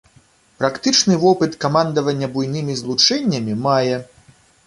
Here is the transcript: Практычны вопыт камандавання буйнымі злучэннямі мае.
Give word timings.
Практычны 0.61 1.17
вопыт 1.25 1.51
камандавання 1.65 2.27
буйнымі 2.37 2.77
злучэннямі 2.81 3.53
мае. 3.67 3.95